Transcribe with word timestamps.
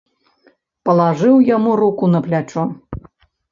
Палажыў 0.89 1.37
яму 1.55 1.71
руку 1.83 2.11
на 2.17 2.25
плячо. 2.31 2.67